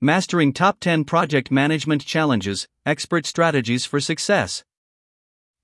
Mastering 0.00 0.52
Top 0.52 0.78
10 0.78 1.02
Project 1.06 1.50
Management 1.50 2.04
Challenges 2.06 2.68
Expert 2.86 3.26
Strategies 3.26 3.84
for 3.84 3.98
Success. 3.98 4.62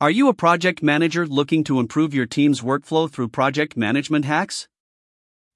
Are 0.01 0.11
you 0.11 0.29
a 0.29 0.35
project 0.35 0.83
manager 0.83 1.25
looking 1.25 1.63
to 1.63 1.79
improve 1.79 2.13
your 2.13 2.27
team's 2.27 2.61
workflow 2.61 3.09
through 3.09 3.29
project 3.29 3.77
management 3.77 4.25
hacks? 4.25 4.67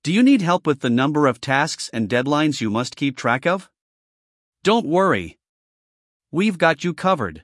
Do 0.04 0.12
you 0.12 0.22
need 0.22 0.42
help 0.42 0.64
with 0.64 0.78
the 0.78 0.90
number 0.90 1.26
of 1.26 1.40
tasks 1.40 1.90
and 1.92 2.08
deadlines 2.08 2.60
you 2.60 2.70
must 2.70 2.94
keep 2.94 3.16
track 3.16 3.48
of? 3.48 3.68
Don't 4.62 4.86
worry. 4.86 5.38
We've 6.30 6.56
got 6.56 6.84
you 6.84 6.94
covered. 6.94 7.42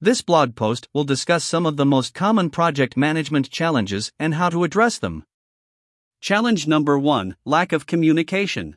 This 0.00 0.22
blog 0.22 0.56
post 0.56 0.88
will 0.92 1.04
discuss 1.04 1.44
some 1.44 1.66
of 1.66 1.76
the 1.76 1.86
most 1.86 2.14
common 2.14 2.50
project 2.50 2.96
management 2.96 3.48
challenges 3.48 4.10
and 4.18 4.34
how 4.34 4.48
to 4.48 4.64
address 4.64 4.98
them. 4.98 5.22
Challenge 6.20 6.66
number 6.66 6.98
1 6.98 7.36
Lack 7.44 7.72
of 7.72 7.86
communication. 7.86 8.76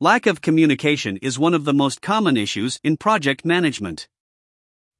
Lack 0.00 0.26
of 0.26 0.40
communication 0.40 1.16
is 1.16 1.40
one 1.40 1.54
of 1.54 1.64
the 1.64 1.74
most 1.74 2.00
common 2.00 2.36
issues 2.36 2.78
in 2.84 2.96
project 2.96 3.44
management. 3.44 4.06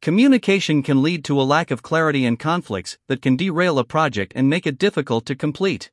Communication 0.02 0.82
can 0.82 1.04
lead 1.04 1.24
to 1.26 1.40
a 1.40 1.46
lack 1.46 1.70
of 1.70 1.84
clarity 1.84 2.26
and 2.26 2.36
conflicts 2.36 2.98
that 3.06 3.22
can 3.22 3.36
derail 3.36 3.78
a 3.78 3.84
project 3.84 4.32
and 4.34 4.50
make 4.50 4.66
it 4.66 4.76
difficult 4.76 5.24
to 5.26 5.36
complete. 5.36 5.92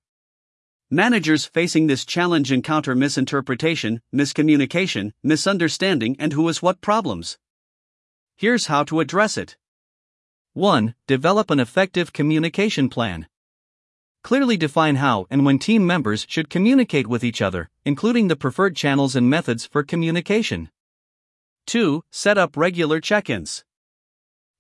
Managers 0.90 1.46
facing 1.46 1.86
this 1.86 2.04
challenge 2.04 2.52
encounter 2.52 2.96
misinterpretation, 2.96 4.02
miscommunication, 4.12 5.12
misunderstanding, 5.22 6.16
and 6.18 6.34
who 6.34 6.50
is 6.50 6.64
what 6.64 6.82
problems. 6.82 7.38
Here's 8.36 8.66
how 8.66 8.84
to 8.86 9.02
address 9.02 9.38
it 9.38 9.56
1. 10.54 10.96
Develop 11.06 11.52
an 11.52 11.60
effective 11.60 12.12
communication 12.12 12.90
plan. 12.90 13.28
Clearly 14.26 14.58
define 14.58 14.96
how 14.96 15.28
and 15.30 15.46
when 15.46 15.60
team 15.60 15.86
members 15.86 16.26
should 16.28 16.50
communicate 16.50 17.06
with 17.06 17.24
each 17.24 17.44
other, 17.44 17.70
including 17.86 18.28
the 18.28 18.36
preferred 18.36 18.76
channels 18.76 19.16
and 19.16 19.30
methods 19.30 19.68
for 19.68 19.84
communication. 19.84 20.72
2. 21.68 22.02
Set 22.10 22.36
up 22.36 22.58
regular 22.58 23.00
check 23.00 23.30
ins. 23.30 23.64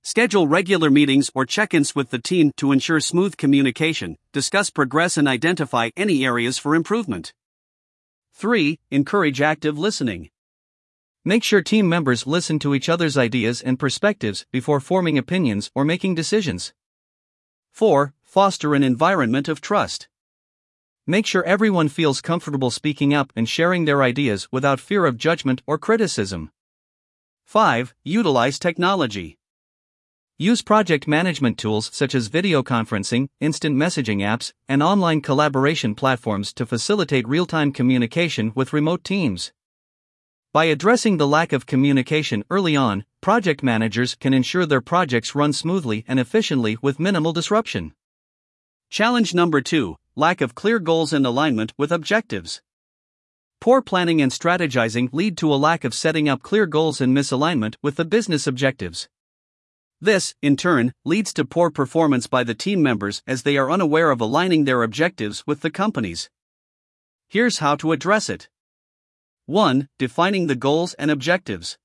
Schedule 0.03 0.47
regular 0.47 0.91
meetings 0.91 1.31
or 1.33 1.47
check 1.47 1.73
ins 1.73 1.95
with 1.95 2.11
the 2.11 2.19
team 2.19 2.51
to 2.57 2.71
ensure 2.71 2.99
smooth 2.99 3.37
communication, 3.37 4.17
discuss 4.31 4.69
progress, 4.69 5.17
and 5.17 5.27
identify 5.27 5.89
any 5.97 6.23
areas 6.23 6.59
for 6.59 6.75
improvement. 6.75 7.33
3. 8.35 8.77
Encourage 8.91 9.41
active 9.41 9.79
listening. 9.79 10.29
Make 11.23 11.43
sure 11.43 11.63
team 11.63 11.89
members 11.89 12.27
listen 12.27 12.59
to 12.59 12.75
each 12.75 12.87
other's 12.87 13.17
ideas 13.17 13.63
and 13.63 13.79
perspectives 13.79 14.45
before 14.51 14.79
forming 14.79 15.17
opinions 15.17 15.71
or 15.73 15.83
making 15.83 16.13
decisions. 16.13 16.71
4 17.75 18.13
foster 18.23 18.73
an 18.73 18.83
environment 18.83 19.49
of 19.49 19.59
trust. 19.59 20.07
Make 21.05 21.25
sure 21.25 21.43
everyone 21.43 21.89
feels 21.89 22.21
comfortable 22.21 22.71
speaking 22.71 23.13
up 23.13 23.33
and 23.35 23.49
sharing 23.49 23.83
their 23.83 24.01
ideas 24.01 24.47
without 24.49 24.79
fear 24.79 25.05
of 25.05 25.17
judgment 25.17 25.61
or 25.67 25.77
criticism. 25.77 26.51
5. 27.43 27.93
Utilize 28.05 28.59
technology. 28.59 29.37
Use 30.37 30.61
project 30.61 31.05
management 31.05 31.57
tools 31.57 31.89
such 31.91 32.15
as 32.15 32.27
video 32.27 32.63
conferencing, 32.63 33.27
instant 33.41 33.75
messaging 33.75 34.19
apps, 34.19 34.53
and 34.69 34.81
online 34.81 35.19
collaboration 35.19 35.95
platforms 35.95 36.53
to 36.53 36.65
facilitate 36.65 37.27
real 37.27 37.45
time 37.45 37.73
communication 37.73 38.53
with 38.55 38.71
remote 38.71 39.03
teams. 39.03 39.51
By 40.53 40.63
addressing 40.71 41.17
the 41.17 41.27
lack 41.27 41.51
of 41.51 41.65
communication 41.65 42.45
early 42.49 42.77
on, 42.77 43.03
project 43.25 43.63
managers 43.63 44.13
can 44.13 44.35
ensure 44.35 44.67
their 44.67 44.79
projects 44.79 45.33
run 45.33 45.51
smoothly 45.51 46.05
and 46.07 46.19
efficiently 46.19 46.77
with 46.83 46.99
minimal 46.99 47.33
disruption. 47.33 47.91
Challenge 48.91 49.33
number 49.33 49.61
2 49.61 49.95
Lack 50.15 50.41
of 50.41 50.53
clear 50.53 50.77
goals 50.77 51.11
and 51.11 51.25
alignment 51.25 51.73
with 51.75 51.91
objectives. 51.91 52.61
Poor 53.59 53.81
planning 53.81 54.21
and 54.21 54.31
strategizing 54.31 55.09
lead 55.11 55.37
to 55.37 55.51
a 55.51 55.55
lack 55.55 55.83
of 55.83 55.95
setting 55.95 56.29
up 56.29 56.43
clear 56.43 56.67
goals 56.67 57.01
and 57.01 57.17
misalignment 57.17 57.73
with 57.81 57.95
the 57.95 58.05
business 58.05 58.45
objectives. 58.45 59.09
This, 59.99 60.35
in 60.43 60.55
turn, 60.55 60.93
leads 61.03 61.33
to 61.33 61.45
poor 61.45 61.71
performance 61.71 62.27
by 62.27 62.43
the 62.43 62.53
team 62.53 62.83
members 62.83 63.23
as 63.25 63.41
they 63.41 63.57
are 63.57 63.71
unaware 63.71 64.11
of 64.11 64.21
aligning 64.21 64.65
their 64.65 64.83
objectives 64.83 65.43
with 65.47 65.61
the 65.61 65.71
company's. 65.71 66.29
Here's 67.27 67.57
how 67.57 67.75
to 67.77 67.91
address 67.91 68.29
it 68.29 68.49
1. 69.47 69.89
Defining 69.97 70.45
the 70.45 70.55
goals 70.55 70.93
and 70.99 71.09
objectives. 71.09 71.79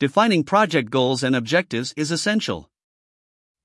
Defining 0.00 0.44
project 0.44 0.90
goals 0.90 1.22
and 1.22 1.36
objectives 1.36 1.92
is 1.94 2.10
essential. 2.10 2.70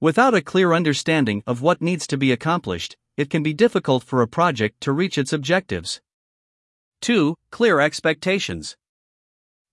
Without 0.02 0.34
a 0.34 0.42
clear 0.42 0.74
understanding 0.74 1.42
of 1.48 1.62
what 1.62 1.82
needs 1.82 2.06
to 2.08 2.18
be 2.18 2.34
accomplished, 2.34 2.98
it 3.16 3.30
can 3.30 3.42
be 3.42 3.54
difficult 3.54 4.04
for 4.04 4.22
a 4.22 4.28
project 4.28 4.82
to 4.82 4.92
reach 4.92 5.18
its 5.18 5.32
objectives. 5.32 6.02
2. 7.00 7.36
Clear 7.52 7.80
expectations. 7.80 8.76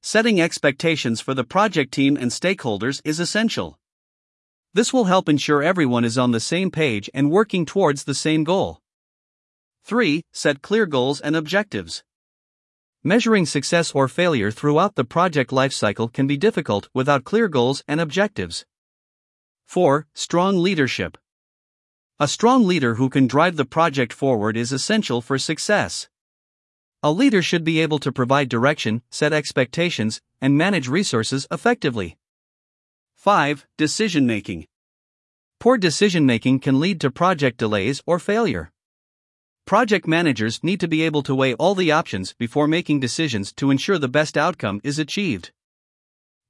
Setting 0.02 0.40
expectations 0.40 1.20
for 1.20 1.34
the 1.34 1.42
project 1.42 1.92
team 1.92 2.16
and 2.16 2.30
stakeholders 2.30 3.00
is 3.04 3.18
essential. 3.18 3.76
This 4.72 4.92
will 4.92 5.06
help 5.06 5.28
ensure 5.28 5.64
everyone 5.64 6.04
is 6.04 6.16
on 6.16 6.30
the 6.30 6.38
same 6.38 6.70
page 6.70 7.10
and 7.12 7.32
working 7.32 7.66
towards 7.66 8.04
the 8.04 8.14
same 8.14 8.44
goal. 8.44 8.78
3. 9.82 10.22
Set 10.32 10.62
clear 10.62 10.86
goals 10.86 11.20
and 11.20 11.34
objectives. 11.34 12.04
Measuring 13.04 13.46
success 13.46 13.90
or 13.96 14.06
failure 14.06 14.52
throughout 14.52 14.94
the 14.94 15.04
project 15.04 15.50
lifecycle 15.50 16.12
can 16.12 16.28
be 16.28 16.36
difficult 16.36 16.88
without 16.94 17.24
clear 17.24 17.48
goals 17.48 17.82
and 17.88 18.00
objectives. 18.00 18.64
4. 19.66 20.06
Strong 20.14 20.58
leadership. 20.58 21.18
A 22.20 22.28
strong 22.28 22.64
leader 22.64 22.94
who 22.94 23.10
can 23.10 23.26
drive 23.26 23.56
the 23.56 23.64
project 23.64 24.12
forward 24.12 24.56
is 24.56 24.70
essential 24.70 25.20
for 25.20 25.36
success. 25.36 26.08
A 27.02 27.10
leader 27.10 27.42
should 27.42 27.64
be 27.64 27.80
able 27.80 27.98
to 27.98 28.12
provide 28.12 28.48
direction, 28.48 29.02
set 29.10 29.32
expectations, 29.32 30.20
and 30.40 30.56
manage 30.56 30.86
resources 30.86 31.48
effectively. 31.50 32.16
5. 33.16 33.66
Decision 33.76 34.28
making. 34.28 34.68
Poor 35.58 35.76
decision 35.76 36.24
making 36.24 36.60
can 36.60 36.78
lead 36.78 37.00
to 37.00 37.10
project 37.10 37.56
delays 37.56 38.00
or 38.06 38.20
failure. 38.20 38.70
Project 39.64 40.06
managers 40.06 40.62
need 40.62 40.80
to 40.80 40.88
be 40.88 41.02
able 41.02 41.22
to 41.22 41.34
weigh 41.34 41.54
all 41.54 41.74
the 41.74 41.92
options 41.92 42.32
before 42.34 42.66
making 42.66 43.00
decisions 43.00 43.52
to 43.52 43.70
ensure 43.70 43.98
the 43.98 44.08
best 44.08 44.36
outcome 44.36 44.80
is 44.82 44.98
achieved. 44.98 45.52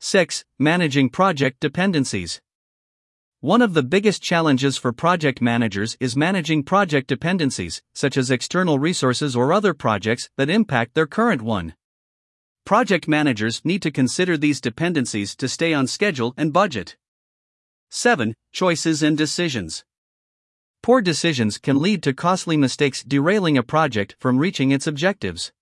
6. 0.00 0.44
Managing 0.58 1.10
project 1.10 1.60
dependencies. 1.60 2.40
One 3.40 3.60
of 3.60 3.74
the 3.74 3.82
biggest 3.82 4.22
challenges 4.22 4.76
for 4.76 4.92
project 4.92 5.42
managers 5.42 5.96
is 6.00 6.16
managing 6.16 6.62
project 6.62 7.06
dependencies, 7.06 7.82
such 7.94 8.16
as 8.16 8.30
external 8.30 8.78
resources 8.78 9.36
or 9.36 9.52
other 9.52 9.74
projects 9.74 10.30
that 10.36 10.48
impact 10.48 10.94
their 10.94 11.06
current 11.06 11.42
one. 11.42 11.74
Project 12.64 13.08
managers 13.08 13.60
need 13.64 13.82
to 13.82 13.90
consider 13.90 14.36
these 14.36 14.60
dependencies 14.60 15.36
to 15.36 15.48
stay 15.48 15.74
on 15.74 15.86
schedule 15.86 16.32
and 16.36 16.52
budget. 16.52 16.96
7. 17.90 18.34
Choices 18.52 19.02
and 19.02 19.18
decisions. 19.18 19.84
Poor 20.82 21.00
decisions 21.00 21.58
can 21.58 21.80
lead 21.80 22.02
to 22.02 22.12
costly 22.12 22.56
mistakes, 22.56 23.04
derailing 23.04 23.56
a 23.56 23.62
project 23.62 24.16
from 24.18 24.38
reaching 24.38 24.72
its 24.72 24.88
objectives. 24.88 25.52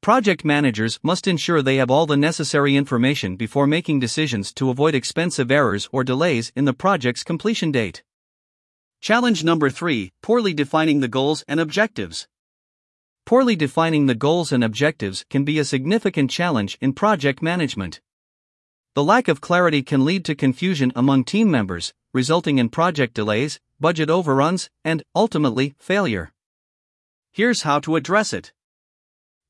Project 0.00 0.46
managers 0.46 0.98
must 1.02 1.28
ensure 1.28 1.60
they 1.60 1.76
have 1.76 1.90
all 1.90 2.06
the 2.06 2.16
necessary 2.16 2.74
information 2.74 3.36
before 3.36 3.66
making 3.66 4.00
decisions 4.00 4.50
to 4.54 4.70
avoid 4.70 4.94
expensive 4.94 5.50
errors 5.50 5.90
or 5.92 6.04
delays 6.04 6.52
in 6.56 6.64
the 6.64 6.72
project's 6.72 7.22
completion 7.22 7.70
date. 7.70 8.02
Challenge 9.02 9.44
number 9.44 9.68
3 9.68 10.10
Poorly 10.22 10.54
defining 10.54 11.00
the 11.00 11.08
goals 11.08 11.44
and 11.46 11.60
objectives. 11.60 12.26
Poorly 13.26 13.56
defining 13.56 14.06
the 14.06 14.14
goals 14.14 14.52
and 14.52 14.64
objectives 14.64 15.26
can 15.28 15.44
be 15.44 15.58
a 15.58 15.66
significant 15.66 16.30
challenge 16.30 16.78
in 16.80 16.94
project 16.94 17.42
management. 17.42 18.00
The 18.94 19.04
lack 19.04 19.28
of 19.28 19.42
clarity 19.42 19.82
can 19.82 20.06
lead 20.06 20.24
to 20.24 20.34
confusion 20.34 20.92
among 20.96 21.24
team 21.24 21.50
members, 21.50 21.92
resulting 22.14 22.56
in 22.56 22.70
project 22.70 23.12
delays, 23.12 23.60
budget 23.80 24.10
overruns, 24.10 24.70
and, 24.84 25.02
ultimately, 25.16 25.74
failure. 25.78 26.32
Here's 27.32 27.62
how 27.62 27.80
to 27.80 27.96
address 27.96 28.32
it. 28.32 28.52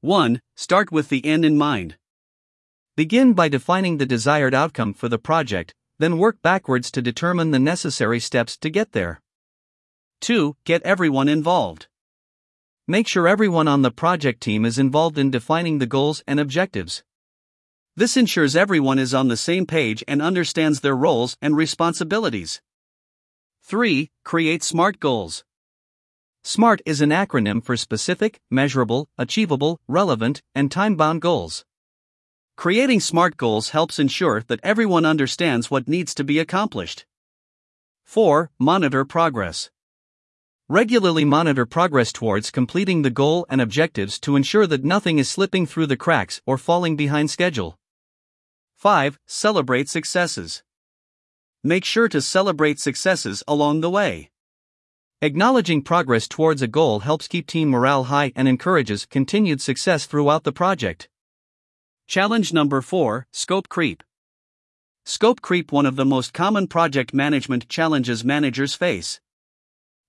1. 0.00 0.40
Start 0.56 0.92
with 0.92 1.08
the 1.08 1.24
end 1.26 1.44
in 1.44 1.58
mind. 1.58 1.96
Begin 2.96 3.32
by 3.32 3.48
defining 3.48 3.98
the 3.98 4.06
desired 4.06 4.54
outcome 4.54 4.94
for 4.94 5.08
the 5.08 5.18
project, 5.18 5.74
then 5.98 6.18
work 6.18 6.40
backwards 6.42 6.90
to 6.90 7.02
determine 7.02 7.50
the 7.50 7.58
necessary 7.58 8.20
steps 8.20 8.56
to 8.58 8.70
get 8.70 8.92
there. 8.92 9.20
2. 10.20 10.56
Get 10.64 10.82
everyone 10.82 11.28
involved. 11.28 11.88
Make 12.86 13.08
sure 13.08 13.28
everyone 13.28 13.68
on 13.68 13.82
the 13.82 13.90
project 13.90 14.40
team 14.40 14.64
is 14.64 14.78
involved 14.78 15.18
in 15.18 15.30
defining 15.30 15.78
the 15.78 15.86
goals 15.86 16.22
and 16.26 16.40
objectives. 16.40 17.02
This 17.96 18.16
ensures 18.16 18.56
everyone 18.56 18.98
is 18.98 19.12
on 19.12 19.28
the 19.28 19.36
same 19.36 19.66
page 19.66 20.02
and 20.08 20.22
understands 20.22 20.80
their 20.80 20.96
roles 20.96 21.36
and 21.42 21.56
responsibilities. 21.56 22.60
3. 23.70 24.10
Create 24.24 24.64
SMART 24.64 24.98
goals. 24.98 25.44
SMART 26.42 26.82
is 26.84 27.00
an 27.00 27.10
acronym 27.10 27.62
for 27.62 27.76
specific, 27.76 28.40
measurable, 28.50 29.08
achievable, 29.16 29.78
relevant, 29.86 30.42
and 30.56 30.72
time 30.72 30.96
bound 30.96 31.22
goals. 31.22 31.64
Creating 32.56 32.98
SMART 32.98 33.36
goals 33.36 33.68
helps 33.68 34.00
ensure 34.00 34.42
that 34.48 34.58
everyone 34.64 35.06
understands 35.06 35.70
what 35.70 35.86
needs 35.86 36.14
to 36.14 36.24
be 36.24 36.40
accomplished. 36.40 37.06
4. 38.02 38.50
Monitor 38.58 39.04
progress. 39.04 39.70
Regularly 40.68 41.24
monitor 41.24 41.64
progress 41.64 42.12
towards 42.12 42.50
completing 42.50 43.02
the 43.02 43.08
goal 43.08 43.46
and 43.48 43.60
objectives 43.60 44.18
to 44.18 44.34
ensure 44.34 44.66
that 44.66 44.82
nothing 44.82 45.20
is 45.20 45.30
slipping 45.30 45.64
through 45.64 45.86
the 45.86 45.96
cracks 45.96 46.42
or 46.44 46.58
falling 46.58 46.96
behind 46.96 47.30
schedule. 47.30 47.78
5. 48.74 49.20
Celebrate 49.28 49.88
successes. 49.88 50.64
Make 51.62 51.84
sure 51.84 52.08
to 52.08 52.22
celebrate 52.22 52.80
successes 52.80 53.42
along 53.46 53.82
the 53.82 53.90
way. 53.90 54.30
Acknowledging 55.20 55.82
progress 55.82 56.26
towards 56.26 56.62
a 56.62 56.66
goal 56.66 57.00
helps 57.00 57.28
keep 57.28 57.46
team 57.46 57.68
morale 57.68 58.04
high 58.04 58.32
and 58.34 58.48
encourages 58.48 59.04
continued 59.04 59.60
success 59.60 60.06
throughout 60.06 60.44
the 60.44 60.52
project. 60.52 61.10
Challenge 62.06 62.54
number 62.54 62.80
4 62.80 63.26
Scope 63.34 63.68
Creep. 63.68 64.02
Scope 65.04 65.42
creep, 65.42 65.70
one 65.70 65.84
of 65.84 65.96
the 65.96 66.06
most 66.06 66.32
common 66.32 66.66
project 66.66 67.12
management 67.12 67.68
challenges 67.68 68.24
managers 68.24 68.74
face. 68.74 69.20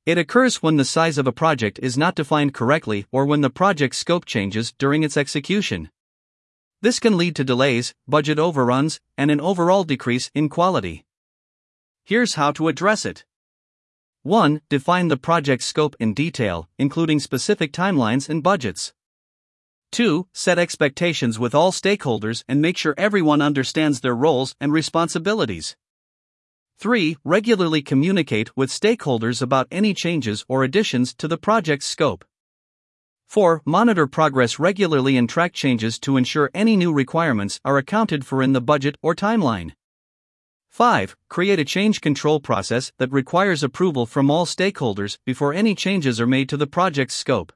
It 0.06 0.18
occurs 0.18 0.64
when 0.64 0.78
the 0.78 0.86
size 0.86 1.18
of 1.18 1.28
a 1.28 1.34
project 1.34 1.80
is 1.84 1.98
not 1.98 2.16
defined 2.16 2.54
correctly 2.54 3.08
or 3.12 3.26
when 3.26 3.42
the 3.42 3.50
project 3.50 3.96
scope 3.96 4.24
changes 4.24 4.72
during 4.78 5.04
its 5.04 5.18
execution. 5.18 5.90
This 6.82 7.00
can 7.00 7.18
lead 7.18 7.36
to 7.36 7.44
delays, 7.44 7.94
budget 8.08 8.40
overruns, 8.40 9.02
and 9.18 9.30
an 9.30 9.42
overall 9.42 9.84
decrease 9.84 10.32
in 10.34 10.48
quality. 10.48 11.04
Here's 12.04 12.34
how 12.34 12.52
to 12.54 12.68
address 12.68 13.06
it. 13.06 13.26
1. 14.24 14.62
Define 14.70 15.08
the 15.08 15.18
project 15.18 15.64
scope 15.64 15.96
in 16.00 16.14
detail, 16.14 16.70
including 16.78 17.20
specific 17.20 17.72
timelines 17.72 18.30
and 18.30 18.44
budgets. 18.44 18.94
2. 19.92 20.28
Set 20.34 20.58
expectations 20.58 21.38
with 21.38 21.54
all 21.54 21.72
stakeholders 21.72 22.44
and 22.48 22.62
make 22.62 22.78
sure 22.78 22.94
everyone 22.98 23.42
understands 23.42 24.00
their 24.00 24.16
roles 24.16 24.56
and 24.60 24.72
responsibilities. 24.72 25.76
3. 26.78 27.18
Regularly 27.24 27.82
communicate 27.82 28.56
with 28.56 28.72
stakeholders 28.72 29.42
about 29.42 29.68
any 29.70 29.94
changes 29.94 30.46
or 30.48 30.64
additions 30.64 31.14
to 31.14 31.28
the 31.28 31.38
project's 31.38 31.86
scope. 31.86 32.26
4. 33.28 33.62
Monitor 33.66 34.08
progress 34.08 34.60
regularly 34.60 35.18
and 35.18 35.30
track 35.30 35.54
changes 35.54 36.00
to 36.00 36.18
ensure 36.18 36.50
any 36.54 36.76
new 36.76 36.92
requirements 36.92 37.60
are 37.64 37.78
accounted 37.78 38.26
for 38.26 38.42
in 38.42 38.54
the 38.54 38.62
budget 38.62 38.98
or 39.02 39.14
timeline. 39.14 39.74
5. 40.72 41.18
Create 41.28 41.60
a 41.60 41.66
change 41.66 42.00
control 42.00 42.40
process 42.40 42.94
that 42.98 43.12
requires 43.12 43.62
approval 43.62 44.06
from 44.06 44.32
all 44.32 44.46
stakeholders 44.46 45.18
before 45.26 45.54
any 45.54 45.76
changes 45.76 46.18
are 46.22 46.26
made 46.26 46.48
to 46.48 46.56
the 46.56 46.66
project's 46.66 47.14
scope. 47.14 47.52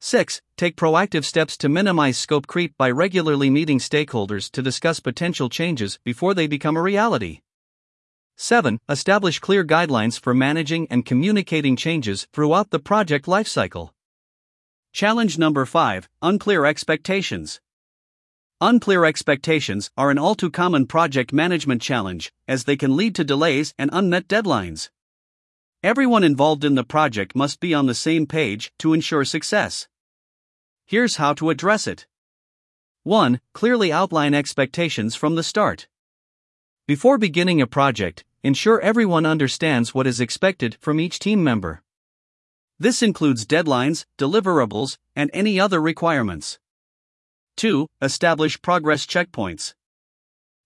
6. 0.00 0.40
Take 0.56 0.76
proactive 0.76 1.24
steps 1.24 1.58
to 1.58 1.68
minimize 1.68 2.16
scope 2.16 2.46
creep 2.46 2.74
by 2.78 2.90
regularly 2.90 3.50
meeting 3.50 3.78
stakeholders 3.78 4.50
to 4.52 4.62
discuss 4.62 4.98
potential 4.98 5.50
changes 5.50 5.98
before 6.04 6.32
they 6.32 6.46
become 6.46 6.74
a 6.78 6.82
reality. 6.82 7.40
7. 8.36 8.80
Establish 8.88 9.38
clear 9.38 9.62
guidelines 9.62 10.18
for 10.18 10.32
managing 10.32 10.86
and 10.90 11.04
communicating 11.04 11.76
changes 11.76 12.26
throughout 12.32 12.70
the 12.70 12.78
project 12.78 13.26
lifecycle. 13.26 13.90
Challenge 14.94 15.36
number 15.36 15.66
5 15.66 16.08
Unclear 16.22 16.64
expectations. 16.64 17.60
Unclear 18.62 19.04
expectations 19.04 19.90
are 19.98 20.10
an 20.10 20.16
all 20.16 20.34
too 20.34 20.50
common 20.50 20.86
project 20.86 21.30
management 21.30 21.82
challenge, 21.82 22.32
as 22.48 22.64
they 22.64 22.74
can 22.74 22.96
lead 22.96 23.14
to 23.14 23.22
delays 23.22 23.74
and 23.76 23.90
unmet 23.92 24.26
deadlines. 24.28 24.88
Everyone 25.82 26.24
involved 26.24 26.64
in 26.64 26.74
the 26.74 26.82
project 26.82 27.36
must 27.36 27.60
be 27.60 27.74
on 27.74 27.84
the 27.84 27.94
same 27.94 28.26
page 28.26 28.72
to 28.78 28.94
ensure 28.94 29.26
success. 29.26 29.88
Here's 30.86 31.16
how 31.16 31.34
to 31.34 31.50
address 31.50 31.86
it 31.86 32.06
1. 33.02 33.42
Clearly 33.52 33.92
outline 33.92 34.32
expectations 34.32 35.14
from 35.14 35.34
the 35.34 35.42
start. 35.42 35.86
Before 36.86 37.18
beginning 37.18 37.60
a 37.60 37.66
project, 37.66 38.24
ensure 38.42 38.80
everyone 38.80 39.26
understands 39.26 39.94
what 39.94 40.06
is 40.06 40.18
expected 40.18 40.78
from 40.80 40.98
each 40.98 41.18
team 41.18 41.44
member. 41.44 41.82
This 42.78 43.02
includes 43.02 43.44
deadlines, 43.44 44.06
deliverables, 44.16 44.96
and 45.14 45.28
any 45.34 45.60
other 45.60 45.78
requirements. 45.78 46.58
2. 47.56 47.86
Establish 48.02 48.60
progress 48.60 49.06
checkpoints. 49.06 49.72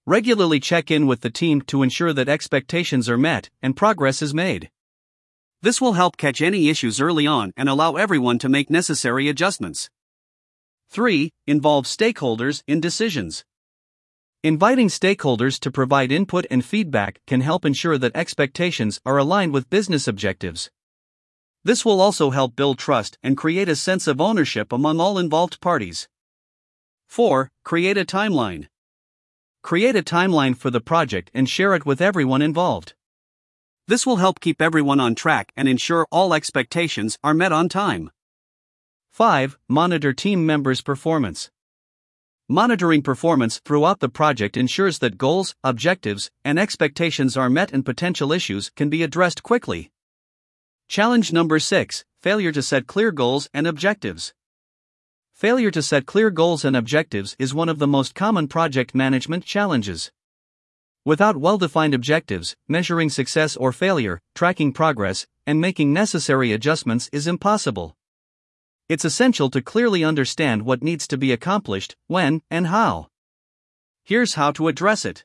Regularly 0.06 0.58
check 0.58 0.90
in 0.90 1.06
with 1.06 1.20
the 1.20 1.30
team 1.30 1.62
to 1.62 1.84
ensure 1.84 2.12
that 2.12 2.28
expectations 2.28 3.08
are 3.08 3.16
met 3.16 3.48
and 3.62 3.76
progress 3.76 4.22
is 4.22 4.34
made. 4.34 4.70
This 5.62 5.80
will 5.80 5.92
help 5.92 6.16
catch 6.16 6.40
any 6.42 6.68
issues 6.68 7.00
early 7.00 7.28
on 7.28 7.52
and 7.56 7.68
allow 7.68 7.94
everyone 7.94 8.40
to 8.40 8.48
make 8.48 8.70
necessary 8.70 9.28
adjustments. 9.28 9.88
3. 10.90 11.30
Involve 11.46 11.84
stakeholders 11.84 12.64
in 12.66 12.80
decisions. 12.80 13.44
Inviting 14.42 14.88
stakeholders 14.88 15.60
to 15.60 15.70
provide 15.70 16.10
input 16.10 16.46
and 16.50 16.64
feedback 16.64 17.20
can 17.26 17.42
help 17.42 17.64
ensure 17.64 17.98
that 17.98 18.16
expectations 18.16 19.00
are 19.06 19.18
aligned 19.18 19.52
with 19.52 19.70
business 19.70 20.08
objectives. 20.08 20.70
This 21.62 21.84
will 21.84 22.00
also 22.00 22.30
help 22.30 22.56
build 22.56 22.78
trust 22.78 23.18
and 23.22 23.36
create 23.36 23.68
a 23.68 23.76
sense 23.76 24.08
of 24.08 24.20
ownership 24.20 24.72
among 24.72 24.98
all 24.98 25.18
involved 25.18 25.60
parties. 25.60 26.08
4. 27.10 27.50
Create 27.64 27.98
a 27.98 28.04
timeline. 28.04 28.68
Create 29.64 29.96
a 29.96 30.02
timeline 30.02 30.56
for 30.56 30.70
the 30.70 30.80
project 30.80 31.28
and 31.34 31.48
share 31.48 31.74
it 31.74 31.84
with 31.84 32.00
everyone 32.00 32.40
involved. 32.40 32.94
This 33.88 34.06
will 34.06 34.18
help 34.18 34.38
keep 34.38 34.62
everyone 34.62 35.00
on 35.00 35.16
track 35.16 35.50
and 35.56 35.66
ensure 35.66 36.06
all 36.12 36.32
expectations 36.32 37.18
are 37.24 37.34
met 37.34 37.50
on 37.50 37.68
time. 37.68 38.12
5. 39.10 39.58
Monitor 39.68 40.12
team 40.12 40.46
members' 40.46 40.82
performance. 40.82 41.50
Monitoring 42.48 43.02
performance 43.02 43.58
throughout 43.64 43.98
the 43.98 44.08
project 44.08 44.56
ensures 44.56 45.00
that 45.00 45.18
goals, 45.18 45.56
objectives, 45.64 46.30
and 46.44 46.60
expectations 46.60 47.36
are 47.36 47.50
met 47.50 47.72
and 47.72 47.84
potential 47.84 48.30
issues 48.30 48.70
can 48.76 48.88
be 48.88 49.02
addressed 49.02 49.42
quickly. 49.42 49.90
Challenge 50.86 51.32
number 51.32 51.58
6 51.58 52.04
Failure 52.22 52.52
to 52.52 52.62
set 52.62 52.86
clear 52.86 53.10
goals 53.10 53.50
and 53.52 53.66
objectives. 53.66 54.32
Failure 55.40 55.70
to 55.70 55.80
set 55.80 56.04
clear 56.04 56.28
goals 56.28 56.66
and 56.66 56.76
objectives 56.76 57.34
is 57.38 57.54
one 57.54 57.70
of 57.70 57.78
the 57.78 57.86
most 57.86 58.14
common 58.14 58.46
project 58.46 58.94
management 58.94 59.42
challenges. 59.42 60.12
Without 61.06 61.38
well 61.38 61.56
defined 61.56 61.94
objectives, 61.94 62.54
measuring 62.68 63.08
success 63.08 63.56
or 63.56 63.72
failure, 63.72 64.20
tracking 64.34 64.70
progress, 64.70 65.26
and 65.46 65.58
making 65.58 65.94
necessary 65.94 66.52
adjustments 66.52 67.08
is 67.10 67.26
impossible. 67.26 67.96
It's 68.90 69.06
essential 69.06 69.48
to 69.48 69.62
clearly 69.62 70.04
understand 70.04 70.66
what 70.66 70.82
needs 70.82 71.08
to 71.08 71.16
be 71.16 71.32
accomplished, 71.32 71.96
when, 72.06 72.42
and 72.50 72.66
how. 72.66 73.08
Here's 74.04 74.34
how 74.34 74.52
to 74.52 74.68
address 74.68 75.06
it 75.06 75.24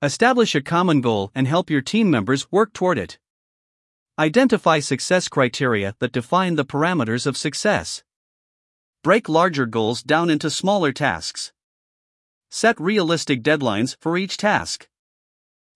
Establish 0.00 0.54
a 0.54 0.60
common 0.60 1.00
goal 1.00 1.32
and 1.34 1.48
help 1.48 1.70
your 1.70 1.82
team 1.82 2.08
members 2.08 2.52
work 2.52 2.72
toward 2.72 2.98
it. 2.98 3.18
Identify 4.16 4.78
success 4.78 5.26
criteria 5.26 5.96
that 5.98 6.12
define 6.12 6.54
the 6.54 6.64
parameters 6.64 7.26
of 7.26 7.36
success. 7.36 8.04
Break 9.04 9.28
larger 9.28 9.64
goals 9.64 10.02
down 10.02 10.28
into 10.28 10.50
smaller 10.50 10.92
tasks. 10.92 11.52
Set 12.50 12.80
realistic 12.80 13.44
deadlines 13.44 13.96
for 14.00 14.18
each 14.18 14.36
task. 14.36 14.88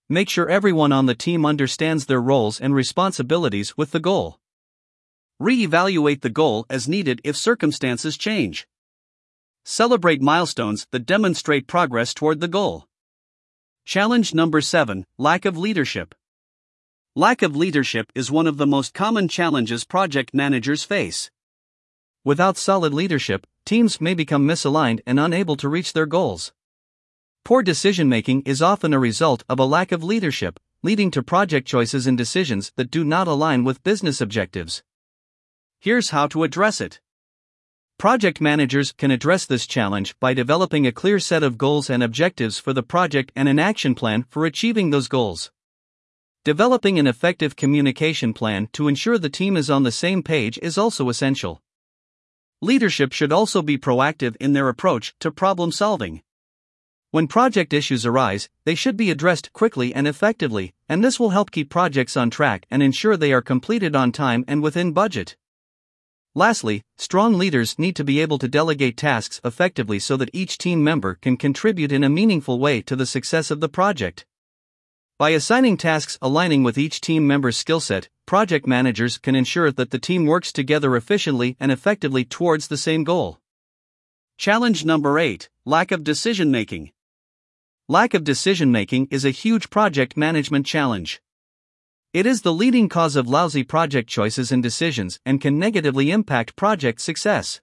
Make 0.09 0.29
sure 0.29 0.49
everyone 0.49 0.91
on 0.91 1.07
the 1.07 1.15
team 1.15 1.47
understands 1.47 2.07
their 2.07 2.21
roles 2.21 2.61
and 2.61 2.75
responsibilities 2.75 3.77
with 3.77 3.93
the 3.93 4.01
goal. 4.01 4.41
Re 5.39 5.63
evaluate 5.63 6.23
the 6.23 6.31
goal 6.31 6.67
as 6.69 6.89
needed 6.89 7.21
if 7.23 7.37
circumstances 7.37 8.17
change. 8.17 8.67
Celebrate 9.65 10.21
milestones 10.21 10.89
that 10.91 11.07
demonstrate 11.07 11.69
progress 11.69 12.13
toward 12.13 12.41
the 12.41 12.49
goal. 12.49 12.89
Challenge 13.85 14.35
number 14.35 14.61
7 14.61 15.07
Lack 15.17 15.45
of 15.45 15.57
leadership. 15.57 16.17
Lack 17.15 17.43
of 17.43 17.55
leadership 17.55 18.11
is 18.17 18.33
one 18.33 18.49
of 18.49 18.57
the 18.57 18.67
most 18.67 18.95
common 18.95 19.29
challenges 19.29 19.85
project 19.85 20.35
managers 20.35 20.83
face. 20.83 21.31
Without 22.25 22.57
solid 22.57 22.95
leadership, 22.95 23.49
teams 23.67 24.01
may 24.01 24.15
become 24.15 24.47
misaligned 24.47 25.01
and 25.07 25.19
unable 25.19 25.57
to 25.57 25.69
reach 25.69 25.93
their 25.93 26.07
goals. 26.07 26.53
Poor 27.45 27.65
decision 27.65 28.09
making 28.09 28.43
is 28.43 28.63
often 28.63 28.95
a 28.95 28.99
result 29.01 29.43
of 29.49 29.59
a 29.59 29.65
lack 29.65 29.91
of 29.91 30.05
leadership, 30.05 30.61
leading 30.85 31.11
to 31.11 31.23
project 31.23 31.67
choices 31.67 32.07
and 32.07 32.17
decisions 32.17 32.73
that 32.77 32.93
do 32.93 33.03
not 33.03 33.27
align 33.27 33.65
with 33.65 33.83
business 33.83 34.21
objectives. 34.21 34.85
Here's 35.81 36.11
how 36.11 36.29
to 36.29 36.45
address 36.45 36.81
it. 36.81 37.01
Project 37.99 38.41
managers 38.41 38.93
can 38.93 39.11
address 39.11 39.45
this 39.45 39.67
challenge 39.67 40.15
by 40.21 40.33
developing 40.33 40.87
a 40.87 40.93
clear 40.93 41.19
set 41.19 41.43
of 41.43 41.59
goals 41.59 41.91
and 41.91 42.05
objectives 42.05 42.57
for 42.57 42.73
the 42.73 42.85
project 42.85 43.33
and 43.35 43.49
an 43.49 43.59
action 43.59 43.97
plan 43.97 44.25
for 44.29 44.47
achieving 44.47 44.91
those 44.91 45.09
goals. 45.09 45.51
Developing 46.45 47.01
an 47.01 47.09
effective 47.09 47.57
communication 47.57 48.33
plan 48.33 48.69
to 48.73 48.87
ensure 48.87 49.19
the 49.19 49.29
team 49.29 49.57
is 49.57 49.69
on 49.69 49.83
the 49.83 49.91
same 49.91 50.23
page 50.23 50.57
is 50.63 50.79
also 50.79 51.09
essential. 51.09 51.61
Leadership 52.65 53.13
should 53.13 53.33
also 53.33 53.61
be 53.61 53.77
proactive 53.77 54.37
in 54.39 54.53
their 54.53 54.69
approach 54.69 55.17
to 55.19 55.33
problem 55.33 55.73
solving. 55.73 56.23
When 57.11 57.27
project 57.27 57.73
issues 57.73 58.07
arise, 58.07 58.49
they 58.65 58.77
should 58.77 58.97
be 58.97 59.11
addressed 59.11 59.53
quickly 59.53 59.93
and 59.93 60.07
effectively, 60.07 60.73
and 60.89 61.03
this 61.03 61.19
will 61.19 61.31
help 61.31 61.51
keep 61.51 61.69
projects 61.69 62.17
on 62.17 62.31
track 62.31 62.67
and 62.71 62.81
ensure 62.81 63.17
they 63.17 63.33
are 63.33 63.43
completed 63.43 63.97
on 63.97 64.13
time 64.13 64.45
and 64.47 64.63
within 64.63 64.93
budget. 64.93 65.37
Lastly, 66.37 66.85
strong 66.97 67.37
leaders 67.37 67.81
need 67.81 67.97
to 67.97 68.05
be 68.05 68.21
able 68.21 68.39
to 68.39 68.47
delegate 68.47 68.97
tasks 68.97 69.41
effectively 69.45 69.99
so 69.99 70.17
that 70.17 70.31
each 70.33 70.57
team 70.57 70.85
member 70.85 71.17
can 71.17 71.37
contribute 71.37 71.91
in 71.91 72.05
a 72.05 72.09
meaningful 72.09 72.61
way 72.61 72.81
to 72.83 72.95
the 72.95 73.07
success 73.07 73.51
of 73.51 73.59
the 73.59 73.69
project. 73.69 74.25
By 75.23 75.31
assigning 75.31 75.77
tasks 75.77 76.19
aligning 76.21 76.65
with 76.65 76.77
each 76.77 77.01
team 77.01 77.29
member's 77.29 77.57
skill 77.57 77.79
set, 77.79 78.09
project 78.27 78.67
managers 78.67 79.19
can 79.19 79.37
ensure 79.37 79.71
that 79.71 79.93
the 79.93 79.99
team 80.01 80.27
works 80.27 80.51
together 80.51 80.97
efficiently 80.97 81.57
and 81.61 81.71
effectively 81.71 82.25
towards 82.25 82.67
the 82.67 82.77
same 82.77 83.05
goal. 83.05 83.39
Challenge 84.37 84.85
number 84.85 85.21
8 85.21 85.49
Lack 85.65 85.93
of 85.93 86.03
decision 86.03 86.51
making. 86.51 86.91
Lack 87.89 88.15
of 88.15 88.25
decision 88.25 88.73
making 88.73 89.07
is 89.13 89.25
a 89.25 89.31
huge 89.31 89.71
project 89.71 90.17
management 90.17 90.67
challenge. 90.67 91.23
It 92.13 92.27
is 92.27 92.43
the 92.43 92.53
leading 92.53 92.89
cause 92.89 93.15
of 93.15 93.29
lousy 93.29 93.63
project 93.63 94.09
choices 94.09 94.51
and 94.51 94.61
decisions 94.61 95.21
and 95.25 95.41
can 95.41 95.57
negatively 95.57 96.11
impact 96.11 96.57
project 96.57 97.01
success. 97.01 97.61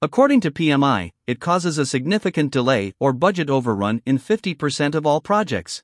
According 0.00 0.40
to 0.42 0.52
PMI, 0.52 1.10
it 1.26 1.40
causes 1.40 1.78
a 1.78 1.84
significant 1.84 2.52
delay 2.52 2.94
or 3.00 3.12
budget 3.12 3.50
overrun 3.50 4.02
in 4.06 4.20
50% 4.20 4.94
of 4.94 5.04
all 5.04 5.20
projects. 5.20 5.82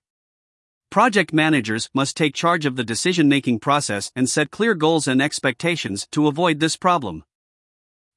Project 0.90 1.32
managers 1.32 1.90
must 1.92 2.16
take 2.16 2.34
charge 2.34 2.64
of 2.64 2.76
the 2.76 2.84
decision 2.84 3.28
making 3.28 3.58
process 3.58 4.10
and 4.16 4.30
set 4.30 4.50
clear 4.50 4.74
goals 4.74 5.08
and 5.08 5.20
expectations 5.20 6.06
to 6.12 6.26
avoid 6.26 6.60
this 6.60 6.76
problem. 6.76 7.24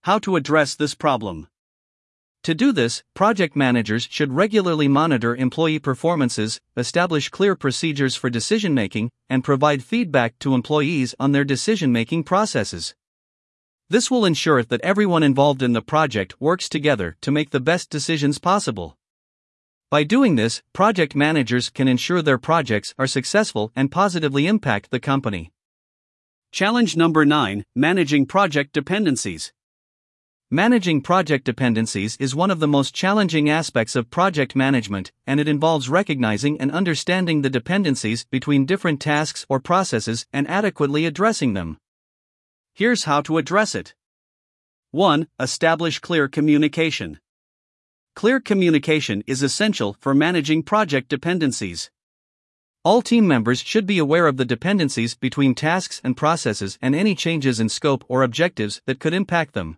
How 0.03 0.19
to 0.19 0.35
address 0.35 0.75
this 0.75 0.95
problem? 0.95 1.47
To 2.43 2.55
do 2.55 2.71
this, 2.71 3.03
project 3.13 3.55
managers 3.55 4.07
should 4.09 4.31
regularly 4.31 4.87
monitor 4.87 5.35
employee 5.35 5.79
performances, 5.79 6.61
establish 6.77 7.27
clear 7.27 7.53
procedures 7.53 8.15
for 8.15 8.29
decision 8.29 8.73
making, 8.73 9.09
and 9.29 9.43
provide 9.43 9.83
feedback 9.83 10.39
to 10.39 10.53
employees 10.53 11.13
on 11.19 11.33
their 11.33 11.43
decision 11.43 11.91
making 11.91 12.23
processes. 12.23 12.95
This 13.89 14.09
will 14.09 14.23
ensure 14.23 14.63
that 14.63 14.81
everyone 14.81 15.23
involved 15.23 15.61
in 15.61 15.73
the 15.73 15.81
project 15.81 16.39
works 16.39 16.69
together 16.69 17.17
to 17.21 17.31
make 17.31 17.49
the 17.49 17.59
best 17.59 17.89
decisions 17.89 18.37
possible. 18.37 18.95
By 19.91 20.03
doing 20.03 20.35
this, 20.35 20.61
project 20.71 21.15
managers 21.15 21.71
can 21.71 21.87
ensure 21.87 22.21
their 22.21 22.37
projects 22.37 22.93
are 22.99 23.07
successful 23.07 23.71
and 23.75 23.91
positively 23.91 24.45
impact 24.45 24.91
the 24.91 24.99
company. 24.99 25.51
Challenge 26.51 26.95
number 26.95 27.25
9 27.25 27.65
Managing 27.75 28.27
Project 28.27 28.71
Dependencies. 28.71 29.51
Managing 30.51 31.01
project 31.01 31.43
dependencies 31.43 32.17
is 32.17 32.35
one 32.35 32.51
of 32.51 32.59
the 32.59 32.67
most 32.67 32.93
challenging 32.93 33.49
aspects 33.49 33.95
of 33.95 34.11
project 34.11 34.55
management, 34.55 35.11
and 35.25 35.39
it 35.39 35.47
involves 35.47 35.89
recognizing 35.89 36.61
and 36.61 36.71
understanding 36.71 37.41
the 37.41 37.49
dependencies 37.49 38.25
between 38.25 38.67
different 38.67 39.01
tasks 39.01 39.43
or 39.49 39.59
processes 39.59 40.27
and 40.31 40.47
adequately 40.47 41.07
addressing 41.07 41.53
them. 41.53 41.79
Here's 42.75 43.05
how 43.05 43.21
to 43.21 43.39
address 43.39 43.73
it 43.73 43.95
1. 44.91 45.27
Establish 45.39 45.97
clear 45.97 46.27
communication. 46.27 47.19
Clear 48.19 48.41
communication 48.41 49.23
is 49.27 49.41
essential 49.41 49.95
for 50.01 50.13
managing 50.13 50.61
project 50.61 51.07
dependencies. 51.07 51.89
All 52.83 53.01
team 53.01 53.25
members 53.25 53.61
should 53.61 53.85
be 53.85 53.97
aware 53.97 54.27
of 54.27 54.35
the 54.35 54.43
dependencies 54.43 55.15
between 55.15 55.55
tasks 55.55 56.01
and 56.03 56.17
processes 56.17 56.77
and 56.81 56.93
any 56.93 57.15
changes 57.15 57.61
in 57.61 57.69
scope 57.69 58.03
or 58.09 58.23
objectives 58.23 58.81
that 58.87 58.99
could 58.99 59.13
impact 59.13 59.53
them. 59.53 59.77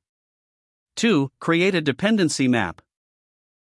2. 0.95 1.29
Create 1.39 1.75
a 1.75 1.81
dependency 1.81 2.47
map. 2.47 2.81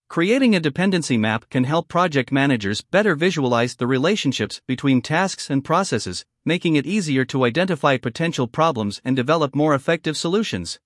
Creating 0.10 0.54
a 0.54 0.60
dependency 0.60 1.16
map 1.16 1.50
can 1.50 1.64
help 1.64 1.88
project 1.88 2.34
managers 2.34 2.82
better 2.82 3.16
visualize 3.16 3.78
the 3.78 3.88
relationships 3.88 4.60
between 4.68 5.02
tasks 5.02 5.50
and 5.50 5.64
processes, 5.64 6.26
making 6.44 6.76
it 6.76 6.86
easier 6.86 7.24
to 7.24 7.46
identify 7.46 7.96
potential 7.96 8.50
problems 8.50 9.00
and 9.06 9.16
develop 9.16 9.56
more 9.56 9.74
effective 9.74 10.18
solutions. 10.18 10.78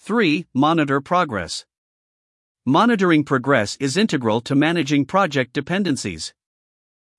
3. 0.00 0.44
Monitor 0.52 1.00
progress. 1.00 1.64
Monitoring 2.66 3.24
progress 3.24 3.76
is 3.78 3.98
integral 3.98 4.40
to 4.40 4.54
managing 4.54 5.04
project 5.04 5.52
dependencies. 5.52 6.32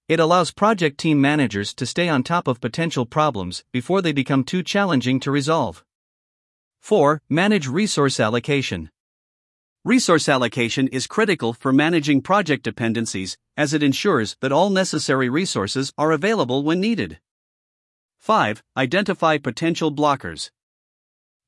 It 0.10 0.20
allows 0.20 0.50
project 0.50 0.98
team 0.98 1.22
managers 1.22 1.72
to 1.76 1.86
stay 1.86 2.10
on 2.10 2.24
top 2.24 2.48
of 2.48 2.60
potential 2.60 3.06
problems 3.06 3.64
before 3.72 4.02
they 4.02 4.12
become 4.12 4.44
too 4.44 4.64
challenging 4.64 5.20
to 5.20 5.30
resolve. 5.30 5.86
4. 6.82 7.22
Manage 7.30 7.68
resource 7.68 8.20
allocation. 8.20 8.90
Resource 9.84 10.28
allocation 10.28 10.88
is 10.88 11.06
critical 11.06 11.54
for 11.54 11.72
managing 11.72 12.24
project 12.24 12.64
dependencies 12.64 13.38
as 13.56 13.72
it 13.72 13.84
ensures 13.84 14.38
that 14.42 14.52
all 14.52 14.72
necessary 14.72 15.30
resources 15.30 15.94
are 15.96 16.12
available 16.12 16.64
when 16.64 16.80
needed. 16.80 17.20
5. 18.18 18.64
Identify 18.76 19.38
potential 19.38 19.94
blockers. 19.94 20.50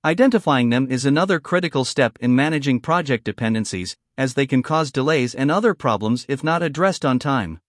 Identifying 0.07 0.69
them 0.69 0.87
is 0.89 1.05
another 1.05 1.37
critical 1.37 1.83
step 1.83 2.17
in 2.21 2.33
managing 2.33 2.79
project 2.79 3.25
dependencies, 3.25 3.97
as 4.17 4.35
they 4.35 4.47
can 4.47 4.63
cause 4.63 4.89
delays 4.89 5.35
and 5.35 5.51
other 5.51 5.73
problems 5.73 6.25
if 6.29 6.45
not 6.45 6.63
addressed 6.63 7.03
on 7.03 7.19
time. 7.19 7.59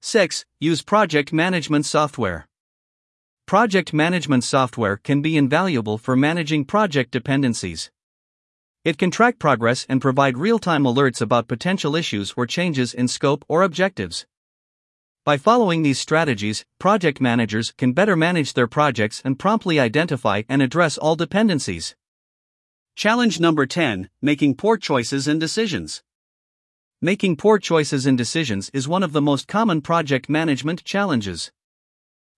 6. 0.00 0.46
Use 0.60 0.80
project 0.80 1.30
management 1.30 1.84
software. 1.84 2.48
Project 3.44 3.92
management 3.92 4.44
software 4.44 4.96
can 4.96 5.20
be 5.20 5.36
invaluable 5.36 5.98
for 5.98 6.16
managing 6.16 6.64
project 6.64 7.10
dependencies. 7.10 7.90
It 8.82 8.96
can 8.96 9.10
track 9.10 9.38
progress 9.38 9.84
and 9.90 10.00
provide 10.00 10.38
real 10.38 10.58
time 10.58 10.84
alerts 10.84 11.20
about 11.20 11.48
potential 11.48 11.94
issues 11.94 12.32
or 12.34 12.46
changes 12.46 12.94
in 12.94 13.08
scope 13.08 13.44
or 13.46 13.62
objectives. 13.62 14.24
By 15.24 15.36
following 15.36 15.82
these 15.82 16.00
strategies, 16.00 16.64
project 16.80 17.20
managers 17.20 17.70
can 17.78 17.92
better 17.92 18.16
manage 18.16 18.54
their 18.54 18.66
projects 18.66 19.22
and 19.24 19.38
promptly 19.38 19.78
identify 19.78 20.42
and 20.48 20.60
address 20.60 20.98
all 20.98 21.14
dependencies. 21.14 21.94
Challenge 22.96 23.38
number 23.38 23.64
10 23.64 24.10
Making 24.20 24.56
poor 24.56 24.76
choices 24.76 25.28
and 25.28 25.38
decisions. 25.38 26.02
Making 27.00 27.36
poor 27.36 27.60
choices 27.60 28.04
and 28.04 28.18
decisions 28.18 28.68
is 28.74 28.88
one 28.88 29.04
of 29.04 29.12
the 29.12 29.22
most 29.22 29.46
common 29.46 29.80
project 29.80 30.28
management 30.28 30.82
challenges. 30.82 31.52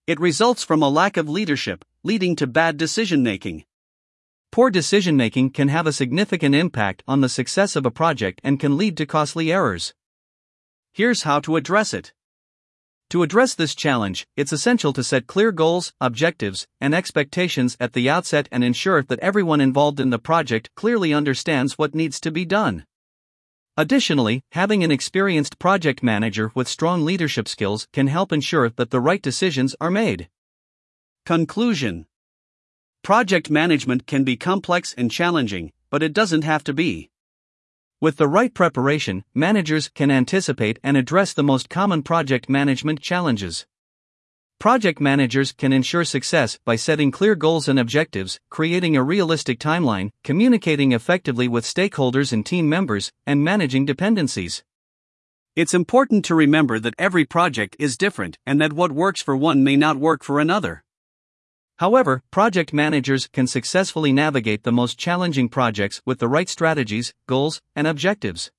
It 0.06 0.20
results 0.20 0.62
from 0.62 0.82
a 0.82 0.90
lack 0.90 1.16
of 1.16 1.26
leadership, 1.26 1.86
leading 2.02 2.36
to 2.36 2.46
bad 2.46 2.76
decision 2.76 3.22
making. 3.22 3.64
Poor 4.52 4.68
decision 4.68 5.16
making 5.16 5.52
can 5.52 5.68
have 5.68 5.86
a 5.86 5.92
significant 5.92 6.54
impact 6.54 7.02
on 7.08 7.22
the 7.22 7.30
success 7.30 7.76
of 7.76 7.86
a 7.86 7.90
project 7.90 8.42
and 8.44 8.60
can 8.60 8.76
lead 8.76 8.98
to 8.98 9.06
costly 9.06 9.50
errors. 9.50 9.94
Here's 10.92 11.22
how 11.22 11.40
to 11.40 11.56
address 11.56 11.94
it. 11.94 12.12
To 13.10 13.22
address 13.22 13.54
this 13.54 13.74
challenge, 13.74 14.26
it's 14.36 14.52
essential 14.52 14.92
to 14.94 15.04
set 15.04 15.26
clear 15.26 15.52
goals, 15.52 15.92
objectives, 16.00 16.66
and 16.80 16.94
expectations 16.94 17.76
at 17.78 17.92
the 17.92 18.10
outset 18.10 18.48
and 18.50 18.64
ensure 18.64 19.02
that 19.04 19.20
everyone 19.20 19.60
involved 19.60 20.00
in 20.00 20.10
the 20.10 20.18
project 20.18 20.70
clearly 20.74 21.14
understands 21.14 21.78
what 21.78 21.94
needs 21.94 22.18
to 22.20 22.30
be 22.30 22.44
done. 22.44 22.84
Additionally, 23.76 24.42
having 24.52 24.84
an 24.84 24.92
experienced 24.92 25.58
project 25.58 26.02
manager 26.02 26.52
with 26.54 26.68
strong 26.68 27.04
leadership 27.04 27.48
skills 27.48 27.88
can 27.92 28.06
help 28.06 28.32
ensure 28.32 28.70
that 28.70 28.90
the 28.90 29.00
right 29.00 29.20
decisions 29.20 29.74
are 29.80 29.90
made. 29.90 30.28
Conclusion 31.26 32.06
Project 33.02 33.50
management 33.50 34.06
can 34.06 34.24
be 34.24 34.36
complex 34.36 34.94
and 34.96 35.10
challenging, 35.10 35.72
but 35.90 36.02
it 36.02 36.12
doesn't 36.12 36.42
have 36.42 36.64
to 36.64 36.72
be. 36.72 37.10
With 38.00 38.16
the 38.16 38.28
right 38.28 38.52
preparation, 38.52 39.24
managers 39.34 39.88
can 39.88 40.10
anticipate 40.10 40.78
and 40.82 40.96
address 40.96 41.32
the 41.32 41.42
most 41.42 41.70
common 41.70 42.02
project 42.02 42.48
management 42.48 43.00
challenges. 43.00 43.66
Project 44.58 45.00
managers 45.00 45.52
can 45.52 45.72
ensure 45.72 46.04
success 46.04 46.58
by 46.64 46.76
setting 46.76 47.10
clear 47.10 47.34
goals 47.34 47.68
and 47.68 47.78
objectives, 47.78 48.40
creating 48.50 48.96
a 48.96 49.02
realistic 49.02 49.58
timeline, 49.58 50.10
communicating 50.22 50.92
effectively 50.92 51.48
with 51.48 51.64
stakeholders 51.64 52.32
and 52.32 52.44
team 52.44 52.68
members, 52.68 53.12
and 53.26 53.44
managing 53.44 53.84
dependencies. 53.84 54.62
It's 55.56 55.74
important 55.74 56.24
to 56.26 56.34
remember 56.34 56.78
that 56.80 56.94
every 56.98 57.24
project 57.24 57.76
is 57.78 57.96
different 57.96 58.38
and 58.44 58.60
that 58.60 58.72
what 58.72 58.92
works 58.92 59.22
for 59.22 59.36
one 59.36 59.62
may 59.64 59.76
not 59.76 59.96
work 59.96 60.22
for 60.22 60.40
another. 60.40 60.83
However, 61.78 62.22
project 62.30 62.72
managers 62.72 63.28
can 63.32 63.46
successfully 63.46 64.12
navigate 64.12 64.62
the 64.62 64.72
most 64.72 64.98
challenging 64.98 65.48
projects 65.48 66.00
with 66.06 66.20
the 66.20 66.28
right 66.28 66.48
strategies, 66.48 67.12
goals, 67.26 67.60
and 67.74 67.86
objectives. 67.86 68.50